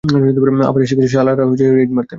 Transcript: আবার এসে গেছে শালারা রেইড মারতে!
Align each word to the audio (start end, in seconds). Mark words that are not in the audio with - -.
আবার 0.63 0.81
এসে 0.81 0.95
গেছে 0.97 1.11
শালারা 1.15 1.43
রেইড 1.69 1.91
মারতে! 1.91 2.09